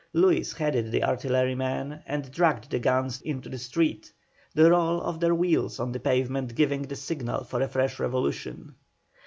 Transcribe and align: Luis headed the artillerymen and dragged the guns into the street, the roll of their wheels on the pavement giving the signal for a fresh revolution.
Luis 0.13 0.51
headed 0.53 0.91
the 0.91 1.03
artillerymen 1.03 1.99
and 2.07 2.31
dragged 2.31 2.71
the 2.71 2.79
guns 2.79 3.21
into 3.21 3.47
the 3.49 3.57
street, 3.59 4.11
the 4.55 4.71
roll 4.71 4.99
of 4.99 5.19
their 5.19 5.35
wheels 5.35 5.79
on 5.79 5.91
the 5.91 5.99
pavement 5.99 6.55
giving 6.55 6.81
the 6.81 6.95
signal 6.95 7.43
for 7.43 7.61
a 7.61 7.67
fresh 7.67 7.99
revolution. 7.99 8.73